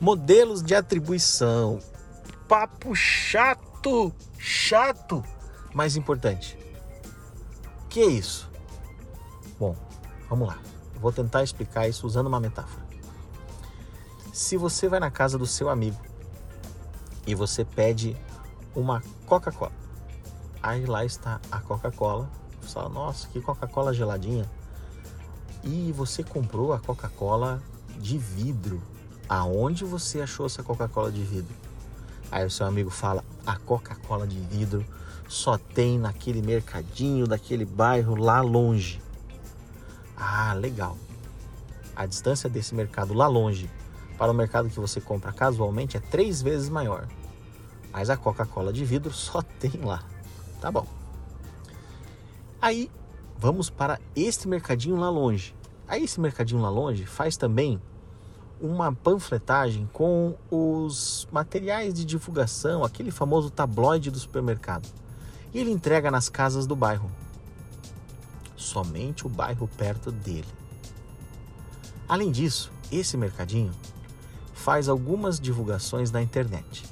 Modelos 0.00 0.62
de 0.62 0.74
atribuição. 0.74 1.78
Papo 2.46 2.94
chato, 2.94 4.12
chato, 4.38 5.24
mas 5.74 5.96
importante. 5.96 6.58
Que 7.88 8.00
é 8.00 8.06
isso? 8.06 8.50
Bom, 9.58 9.74
vamos 10.28 10.48
lá. 10.48 10.58
Vou 11.00 11.10
tentar 11.10 11.42
explicar 11.42 11.88
isso 11.88 12.06
usando 12.06 12.26
uma 12.26 12.38
metáfora. 12.38 12.84
Se 14.32 14.58
você 14.58 14.86
vai 14.86 15.00
na 15.00 15.10
casa 15.10 15.38
do 15.38 15.46
seu 15.46 15.70
amigo 15.70 15.98
e 17.26 17.34
você 17.34 17.64
pede 17.64 18.14
uma 18.74 19.02
Coca-Cola, 19.24 19.72
aí 20.62 20.84
lá 20.84 21.06
está 21.06 21.40
a 21.50 21.58
Coca-Cola. 21.58 22.30
Você 22.60 22.74
fala, 22.74 22.90
nossa, 22.90 23.28
que 23.28 23.40
Coca-Cola 23.40 23.94
geladinha. 23.94 24.44
E 25.64 25.90
você 25.92 26.22
comprou 26.22 26.74
a 26.74 26.78
Coca-Cola 26.78 27.62
de 27.98 28.18
vidro 28.18 28.82
aonde 29.28 29.84
você 29.84 30.20
achou 30.20 30.46
essa 30.46 30.62
Coca-Cola 30.62 31.10
de 31.10 31.22
vidro? 31.22 31.54
Aí 32.30 32.44
o 32.44 32.50
seu 32.50 32.66
amigo 32.66 32.90
fala: 32.90 33.24
a 33.46 33.56
Coca-Cola 33.56 34.26
de 34.26 34.38
vidro 34.38 34.84
só 35.28 35.58
tem 35.58 35.98
naquele 35.98 36.42
mercadinho 36.42 37.26
daquele 37.26 37.64
bairro 37.64 38.14
lá 38.14 38.40
longe. 38.40 39.00
Ah, 40.16 40.52
legal. 40.54 40.96
A 41.94 42.06
distância 42.06 42.48
desse 42.48 42.74
mercado 42.74 43.14
lá 43.14 43.26
longe 43.26 43.70
para 44.18 44.30
o 44.30 44.34
mercado 44.34 44.68
que 44.68 44.80
você 44.80 45.00
compra 45.00 45.32
casualmente 45.32 45.96
é 45.96 46.00
três 46.00 46.40
vezes 46.40 46.68
maior. 46.68 47.06
Mas 47.92 48.10
a 48.10 48.16
Coca-Cola 48.16 48.72
de 48.72 48.84
vidro 48.84 49.12
só 49.14 49.42
tem 49.42 49.80
lá. 49.82 50.02
Tá 50.60 50.70
bom. 50.70 50.86
Aí 52.60 52.90
vamos 53.38 53.70
para 53.70 54.00
este 54.14 54.48
mercadinho 54.48 54.96
lá 54.96 55.10
longe. 55.10 55.54
Aí 55.86 56.04
esse 56.04 56.20
mercadinho 56.20 56.60
lá 56.60 56.70
longe 56.70 57.06
faz 57.06 57.36
também 57.36 57.80
uma 58.60 58.92
panfletagem 58.92 59.88
com 59.92 60.34
os 60.50 61.28
materiais 61.30 61.92
de 61.92 62.04
divulgação, 62.04 62.84
aquele 62.84 63.10
famoso 63.10 63.50
tabloide 63.50 64.10
do 64.10 64.18
supermercado. 64.18 64.88
E 65.52 65.58
ele 65.58 65.70
entrega 65.70 66.10
nas 66.10 66.28
casas 66.28 66.66
do 66.66 66.74
bairro. 66.74 67.10
Somente 68.56 69.26
o 69.26 69.28
bairro 69.28 69.68
perto 69.76 70.10
dele. 70.10 70.48
Além 72.08 72.30
disso, 72.30 72.72
esse 72.90 73.16
mercadinho 73.16 73.72
faz 74.54 74.88
algumas 74.88 75.38
divulgações 75.38 76.10
na 76.10 76.22
internet. 76.22 76.84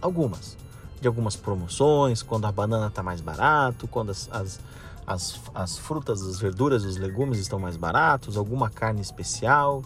Algumas. 0.00 0.56
De 1.00 1.06
algumas 1.06 1.36
promoções, 1.36 2.22
quando 2.22 2.46
a 2.46 2.52
banana 2.52 2.88
está 2.88 3.02
mais 3.02 3.20
barato, 3.20 3.86
quando 3.86 4.10
as, 4.10 4.28
as, 4.32 4.60
as, 5.06 5.40
as 5.54 5.78
frutas, 5.78 6.22
as 6.22 6.40
verduras, 6.40 6.84
os 6.84 6.96
legumes 6.96 7.38
estão 7.38 7.58
mais 7.58 7.76
baratos, 7.76 8.36
alguma 8.36 8.70
carne 8.70 9.00
especial 9.00 9.82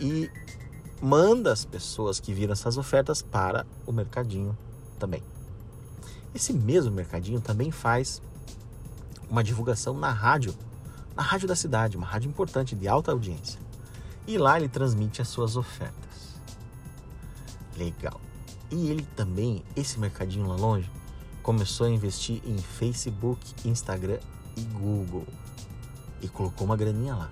e 0.00 0.30
manda 1.00 1.52
as 1.52 1.64
pessoas 1.64 2.18
que 2.18 2.32
viram 2.32 2.52
essas 2.52 2.76
ofertas 2.76 3.22
para 3.22 3.66
o 3.86 3.92
mercadinho 3.92 4.56
também. 4.98 5.22
Esse 6.34 6.52
mesmo 6.52 6.90
mercadinho 6.90 7.40
também 7.40 7.70
faz 7.70 8.22
uma 9.28 9.42
divulgação 9.44 9.94
na 9.94 10.10
rádio, 10.10 10.54
na 11.16 11.22
rádio 11.22 11.48
da 11.48 11.56
cidade, 11.56 11.96
uma 11.96 12.06
rádio 12.06 12.28
importante 12.28 12.74
de 12.74 12.88
alta 12.88 13.12
audiência. 13.12 13.60
E 14.26 14.38
lá 14.38 14.58
ele 14.58 14.68
transmite 14.68 15.20
as 15.20 15.28
suas 15.28 15.56
ofertas. 15.56 16.36
Legal. 17.76 18.20
E 18.70 18.88
ele 18.88 19.06
também, 19.16 19.64
esse 19.74 19.98
mercadinho 19.98 20.46
lá 20.46 20.54
longe, 20.54 20.90
começou 21.42 21.86
a 21.86 21.90
investir 21.90 22.40
em 22.44 22.58
Facebook, 22.58 23.68
Instagram 23.68 24.18
e 24.56 24.60
Google. 24.60 25.26
E 26.22 26.28
colocou 26.28 26.66
uma 26.66 26.76
graninha 26.76 27.14
lá. 27.14 27.30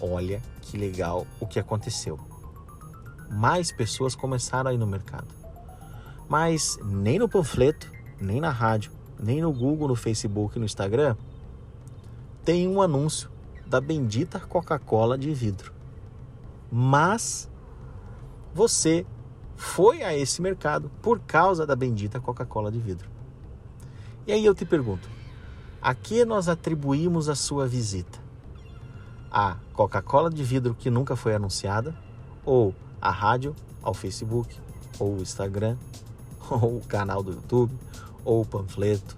Olha 0.00 0.42
que 0.62 0.76
legal 0.76 1.26
o 1.40 1.46
que 1.46 1.58
aconteceu. 1.58 2.18
Mais 3.30 3.72
pessoas 3.72 4.14
começaram 4.14 4.70
a 4.70 4.74
ir 4.74 4.78
no 4.78 4.86
mercado. 4.86 5.28
Mas 6.28 6.78
nem 6.84 7.18
no 7.18 7.28
panfleto, 7.28 7.90
nem 8.20 8.40
na 8.40 8.50
rádio, 8.50 8.92
nem 9.18 9.40
no 9.40 9.52
Google, 9.52 9.88
no 9.88 9.96
Facebook, 9.96 10.58
no 10.58 10.64
Instagram 10.64 11.16
tem 12.46 12.68
um 12.68 12.80
anúncio 12.80 13.28
da 13.66 13.80
bendita 13.80 14.38
Coca-Cola 14.38 15.18
de 15.18 15.34
vidro. 15.34 15.72
Mas 16.70 17.50
você 18.54 19.04
foi 19.56 20.04
a 20.04 20.16
esse 20.16 20.40
mercado 20.40 20.88
por 21.02 21.18
causa 21.18 21.66
da 21.66 21.74
bendita 21.74 22.20
Coca-Cola 22.20 22.70
de 22.70 22.78
vidro. 22.78 23.10
E 24.28 24.32
aí 24.32 24.44
eu 24.44 24.54
te 24.54 24.64
pergunto: 24.64 25.10
a 25.82 25.92
que 25.92 26.24
nós 26.24 26.48
atribuímos 26.48 27.28
a 27.28 27.34
sua 27.34 27.66
visita? 27.66 28.25
A 29.38 29.58
Coca-Cola 29.74 30.30
de 30.30 30.42
vidro 30.42 30.74
que 30.74 30.88
nunca 30.88 31.14
foi 31.14 31.34
anunciada, 31.34 31.94
ou 32.42 32.74
a 32.98 33.10
rádio, 33.10 33.54
ao 33.82 33.92
Facebook, 33.92 34.56
ou 34.98 35.18
o 35.18 35.20
Instagram, 35.20 35.76
ou 36.48 36.78
o 36.78 36.80
canal 36.80 37.22
do 37.22 37.32
YouTube, 37.32 37.70
ou 38.24 38.40
o 38.40 38.46
panfleto. 38.46 39.14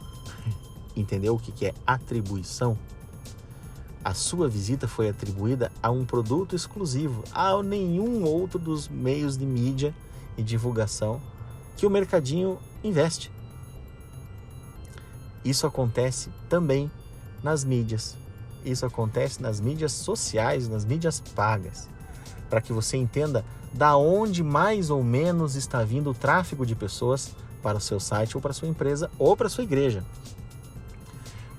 Entendeu 0.94 1.34
o 1.34 1.38
que 1.38 1.64
é 1.64 1.72
atribuição? 1.86 2.78
A 4.04 4.12
sua 4.12 4.50
visita 4.50 4.86
foi 4.86 5.08
atribuída 5.08 5.72
a 5.82 5.90
um 5.90 6.04
produto 6.04 6.54
exclusivo, 6.54 7.24
a 7.32 7.62
nenhum 7.62 8.22
outro 8.24 8.58
dos 8.58 8.86
meios 8.86 9.38
de 9.38 9.46
mídia 9.46 9.94
e 10.36 10.42
divulgação 10.42 11.22
que 11.74 11.86
o 11.86 11.90
mercadinho 11.90 12.58
investe. 12.84 13.32
Isso 15.42 15.66
acontece 15.66 16.28
também 16.50 16.90
nas 17.42 17.64
mídias 17.64 18.27
isso 18.64 18.84
acontece 18.86 19.40
nas 19.42 19.60
mídias 19.60 19.92
sociais, 19.92 20.68
nas 20.68 20.84
mídias 20.84 21.20
pagas, 21.34 21.88
para 22.48 22.60
que 22.60 22.72
você 22.72 22.96
entenda 22.96 23.44
da 23.72 23.96
onde 23.96 24.42
mais 24.42 24.90
ou 24.90 25.02
menos 25.02 25.54
está 25.56 25.82
vindo 25.84 26.10
o 26.10 26.14
tráfego 26.14 26.64
de 26.64 26.74
pessoas 26.74 27.32
para 27.62 27.78
o 27.78 27.80
seu 27.80 28.00
site 28.00 28.36
ou 28.36 28.40
para 28.40 28.50
a 28.50 28.54
sua 28.54 28.68
empresa 28.68 29.10
ou 29.18 29.36
para 29.36 29.46
a 29.46 29.50
sua 29.50 29.64
igreja. 29.64 30.04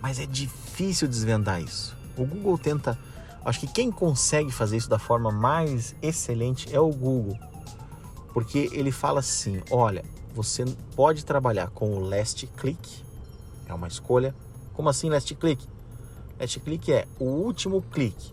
Mas 0.01 0.19
é 0.19 0.25
difícil 0.25 1.07
desvendar 1.07 1.61
isso. 1.61 1.95
O 2.17 2.25
Google 2.25 2.57
tenta, 2.57 2.97
acho 3.43 3.59
que 3.59 3.67
quem 3.67 3.91
consegue 3.91 4.51
fazer 4.51 4.77
isso 4.77 4.89
da 4.89 4.99
forma 4.99 5.31
mais 5.31 5.95
excelente 6.01 6.73
é 6.73 6.79
o 6.79 6.89
Google. 6.89 7.37
Porque 8.33 8.69
ele 8.71 8.91
fala 8.91 9.19
assim: 9.19 9.61
olha, 9.69 10.03
você 10.33 10.63
pode 10.95 11.25
trabalhar 11.25 11.69
com 11.69 11.93
o 11.95 11.99
last 11.99 12.47
click, 12.57 13.03
é 13.67 13.73
uma 13.73 13.87
escolha. 13.87 14.33
Como 14.73 14.87
assim 14.87 15.09
last 15.09 15.33
click? 15.35 15.67
Last 16.39 16.59
click 16.61 16.91
é 16.91 17.05
o 17.19 17.25
último 17.25 17.83
clique. 17.91 18.31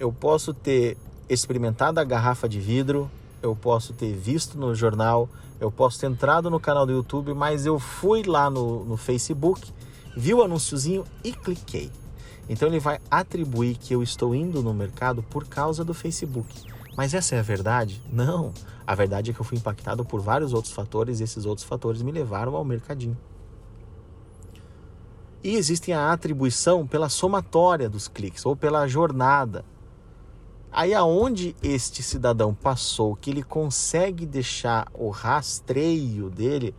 Eu 0.00 0.12
posso 0.12 0.54
ter 0.54 0.96
experimentado 1.28 2.00
a 2.00 2.04
garrafa 2.04 2.48
de 2.48 2.58
vidro, 2.58 3.10
eu 3.42 3.54
posso 3.54 3.92
ter 3.92 4.14
visto 4.14 4.56
no 4.58 4.74
jornal, 4.74 5.28
eu 5.60 5.70
posso 5.70 5.98
ter 6.00 6.06
entrado 6.06 6.48
no 6.48 6.58
canal 6.58 6.86
do 6.86 6.92
YouTube, 6.92 7.34
mas 7.34 7.66
eu 7.66 7.78
fui 7.78 8.22
lá 8.22 8.48
no, 8.48 8.84
no 8.84 8.96
Facebook, 8.96 9.70
vi 10.16 10.32
o 10.32 10.42
anúnciozinho 10.42 11.04
e 11.22 11.32
cliquei. 11.32 11.90
Então 12.48 12.66
ele 12.68 12.80
vai 12.80 12.98
atribuir 13.10 13.76
que 13.76 13.94
eu 13.94 14.02
estou 14.02 14.34
indo 14.34 14.62
no 14.62 14.72
mercado 14.72 15.22
por 15.22 15.46
causa 15.46 15.84
do 15.84 15.92
Facebook. 15.92 16.62
Mas 16.96 17.12
essa 17.12 17.36
é 17.36 17.40
a 17.40 17.42
verdade? 17.42 18.00
Não. 18.10 18.52
A 18.86 18.94
verdade 18.94 19.30
é 19.30 19.34
que 19.34 19.40
eu 19.40 19.44
fui 19.44 19.58
impactado 19.58 20.02
por 20.04 20.20
vários 20.20 20.54
outros 20.54 20.72
fatores 20.72 21.20
e 21.20 21.24
esses 21.24 21.44
outros 21.44 21.66
fatores 21.66 22.00
me 22.00 22.10
levaram 22.10 22.56
ao 22.56 22.64
mercadinho. 22.64 23.16
E 25.42 25.54
existe 25.54 25.92
a 25.92 26.12
atribuição 26.12 26.86
pela 26.86 27.08
somatória 27.08 27.88
dos 27.88 28.08
cliques 28.08 28.44
ou 28.44 28.56
pela 28.56 28.86
jornada. 28.88 29.64
Aí 30.70 30.92
aonde 30.92 31.56
este 31.62 32.02
cidadão 32.02 32.52
passou, 32.52 33.16
que 33.16 33.30
ele 33.30 33.42
consegue 33.42 34.26
deixar 34.26 34.88
o 34.92 35.08
rastreio 35.08 36.28
dele, 36.28 36.74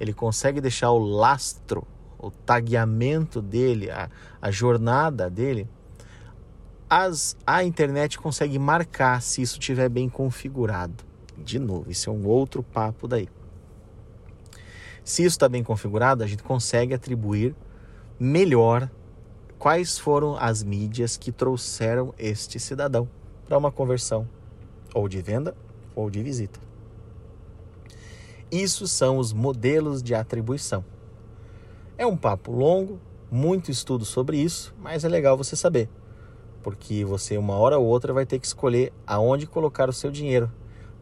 ele 0.00 0.12
consegue 0.12 0.60
deixar 0.60 0.90
o 0.90 0.98
lastro, 0.98 1.86
o 2.18 2.30
tagueamento 2.30 3.40
dele, 3.40 3.90
a, 3.90 4.08
a 4.40 4.50
jornada 4.50 5.30
dele, 5.30 5.68
as, 6.90 7.36
a 7.46 7.62
internet 7.62 8.18
consegue 8.18 8.58
marcar 8.58 9.20
se 9.22 9.42
isso 9.42 9.58
estiver 9.58 9.88
bem 9.88 10.08
configurado. 10.08 11.04
De 11.36 11.58
novo, 11.58 11.90
isso 11.90 12.10
é 12.10 12.12
um 12.12 12.26
outro 12.26 12.62
papo 12.62 13.06
daí. 13.06 13.28
Se 15.04 15.22
isso 15.22 15.36
está 15.36 15.48
bem 15.48 15.62
configurado, 15.62 16.24
a 16.24 16.26
gente 16.26 16.42
consegue 16.42 16.92
atribuir 16.92 17.54
melhor 18.18 18.90
quais 19.58 19.98
foram 19.98 20.36
as 20.36 20.62
mídias 20.62 21.16
que 21.16 21.32
trouxeram 21.32 22.14
este 22.18 22.58
cidadão 22.58 23.08
para 23.46 23.58
uma 23.58 23.72
conversão, 23.72 24.28
ou 24.94 25.08
de 25.08 25.20
venda 25.20 25.56
ou 25.94 26.10
de 26.10 26.22
visita. 26.22 26.60
Isso 28.50 28.86
são 28.86 29.18
os 29.18 29.32
modelos 29.32 30.02
de 30.02 30.14
atribuição. 30.14 30.84
É 31.96 32.06
um 32.06 32.16
papo 32.16 32.52
longo, 32.52 33.00
muito 33.30 33.70
estudo 33.70 34.04
sobre 34.04 34.38
isso, 34.38 34.74
mas 34.80 35.04
é 35.04 35.08
legal 35.08 35.36
você 35.36 35.54
saber, 35.54 35.88
porque 36.62 37.04
você 37.04 37.36
uma 37.36 37.54
hora 37.54 37.78
ou 37.78 37.86
outra 37.86 38.12
vai 38.12 38.24
ter 38.24 38.38
que 38.38 38.46
escolher 38.46 38.92
aonde 39.06 39.46
colocar 39.46 39.88
o 39.88 39.92
seu 39.92 40.10
dinheiro 40.10 40.50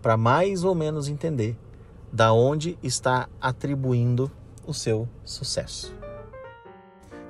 para 0.02 0.16
mais 0.16 0.64
ou 0.64 0.74
menos 0.74 1.08
entender 1.08 1.56
da 2.12 2.32
onde 2.32 2.78
está 2.82 3.28
atribuindo 3.40 4.30
o 4.66 4.72
seu 4.72 5.08
sucesso. 5.24 6.06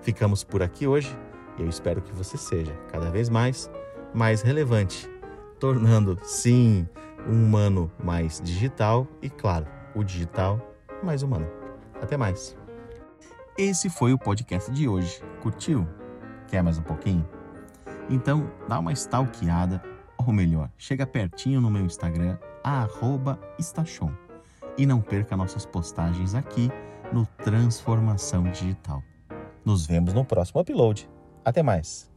Ficamos 0.06 0.44
por 0.44 0.62
aqui 0.62 0.86
hoje 0.86 1.18
e 1.58 1.62
eu 1.62 1.68
espero 1.68 2.00
que 2.00 2.12
você 2.12 2.36
seja 2.36 2.72
cada 2.92 3.10
vez 3.10 3.28
mais 3.28 3.68
mais 4.14 4.40
relevante, 4.40 5.10
tornando 5.58 6.16
sim 6.22 6.88
um 7.26 7.44
humano 7.44 7.90
mais 7.98 8.40
digital 8.40 9.04
e 9.20 9.28
claro, 9.28 9.66
o 9.96 10.04
digital 10.04 10.60
mais 11.02 11.24
humano. 11.24 11.48
Até 12.00 12.16
mais. 12.16 12.56
Esse 13.58 13.90
foi 13.90 14.12
o 14.12 14.18
podcast 14.18 14.70
de 14.70 14.86
hoje. 14.86 15.20
Curtiu? 15.42 15.84
Quer 16.46 16.62
mais 16.62 16.78
um 16.78 16.82
pouquinho? 16.82 17.28
Então, 18.08 18.48
dá 18.68 18.78
uma 18.78 18.92
stalkeada, 18.92 19.82
ou 20.24 20.32
melhor, 20.32 20.70
chega 20.78 21.04
pertinho 21.04 21.60
no 21.60 21.68
meu 21.68 21.84
Instagram, 21.84 22.38
@estachon. 23.58 24.12
E 24.78 24.86
não 24.86 25.00
perca 25.00 25.36
nossas 25.36 25.66
postagens 25.66 26.32
aqui 26.32 26.70
no 27.12 27.26
Transformação 27.26 28.44
Digital. 28.44 29.02
Nos 29.66 29.84
vemos 29.84 30.14
no 30.14 30.24
próximo 30.24 30.60
upload. 30.60 31.08
Até 31.44 31.60
mais. 31.60 32.08